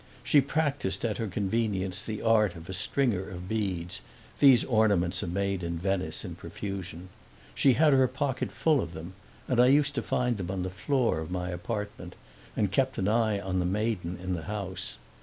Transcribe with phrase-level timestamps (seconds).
[0.23, 4.01] She practiced, at her convenience, the art of a stringer of beads
[4.39, 7.09] (these ornaments are made in Venice, in profusion;
[7.53, 9.13] she had her pocket full of them,
[9.47, 12.15] and I used to find them on the floor of my apartment),
[12.57, 14.97] and kept an eye on the maiden in the house.